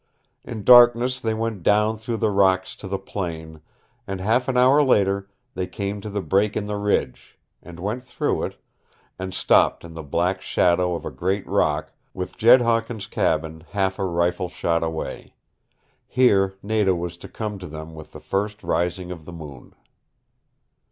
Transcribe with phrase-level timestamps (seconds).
[0.43, 3.61] In darkness they went down through the rocks to the plain,
[4.07, 8.03] and half an hour later they came to the break in the Ridge, and went
[8.03, 8.59] through it,
[9.19, 13.99] and stopped in the black shadow of a great rock, with Jed Hawkins' cabin half
[13.99, 15.35] a rifle shot away.
[16.07, 19.75] Here Nada was to come to them with the first rising of the moon.